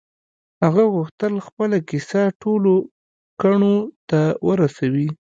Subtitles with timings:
[0.63, 2.73] هغه غوښتل خپله کيسه ټولو
[3.41, 3.75] کڼو
[4.09, 5.07] ته ورسوي.